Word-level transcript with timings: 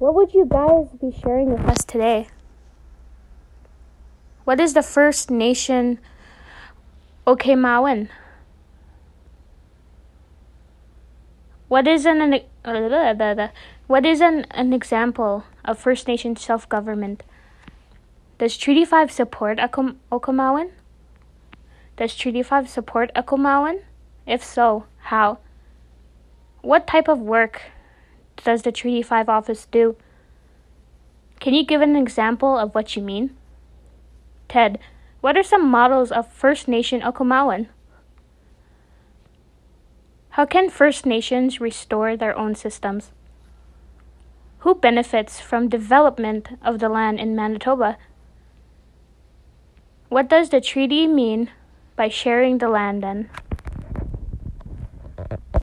What 0.00 0.14
would 0.14 0.32
you 0.32 0.46
guys 0.46 0.88
be 0.98 1.12
sharing 1.12 1.52
with 1.52 1.60
us 1.68 1.84
today? 1.84 2.28
What 4.44 4.58
is 4.58 4.72
the 4.72 4.82
First 4.82 5.30
Nation 5.30 5.98
Okimawin? 7.26 8.08
What 11.68 11.86
is 11.86 12.06
an 12.06 12.40
an 12.64 13.50
what 13.88 14.06
is 14.06 14.22
an, 14.22 14.46
an 14.52 14.72
example 14.72 15.44
of 15.66 15.78
First 15.78 16.08
Nation 16.08 16.34
self 16.34 16.66
government? 16.66 17.22
Does 18.38 18.56
Treaty 18.56 18.86
5 18.86 19.12
support 19.12 19.58
Okimawin? 19.58 20.70
Does 21.98 22.16
Treaty 22.16 22.42
5 22.42 22.70
support 22.70 23.12
Okimawin? 23.14 23.82
If 24.26 24.42
so, 24.42 24.86
how? 25.12 25.40
What 26.62 26.86
type 26.86 27.06
of 27.06 27.20
work 27.20 27.60
does 28.44 28.62
the 28.62 28.72
Treaty 28.72 29.02
5 29.02 29.28
office 29.28 29.66
do? 29.70 29.96
Can 31.40 31.54
you 31.54 31.64
give 31.64 31.80
an 31.80 31.96
example 31.96 32.56
of 32.56 32.74
what 32.74 32.96
you 32.96 33.02
mean? 33.02 33.36
Ted, 34.48 34.78
what 35.20 35.36
are 35.36 35.42
some 35.42 35.68
models 35.68 36.10
of 36.10 36.32
First 36.32 36.68
Nation 36.68 37.00
Okimawin? 37.00 37.68
How 40.30 40.46
can 40.46 40.70
First 40.70 41.06
Nations 41.06 41.60
restore 41.60 42.16
their 42.16 42.36
own 42.36 42.54
systems? 42.54 43.10
Who 44.60 44.74
benefits 44.74 45.40
from 45.40 45.68
development 45.68 46.58
of 46.62 46.78
the 46.78 46.88
land 46.88 47.18
in 47.18 47.34
Manitoba? 47.34 47.96
What 50.08 50.28
does 50.28 50.50
the 50.50 50.60
treaty 50.60 51.06
mean 51.06 51.50
by 51.96 52.08
sharing 52.08 52.58
the 52.58 52.68
land 52.68 53.02
then? 53.02 53.30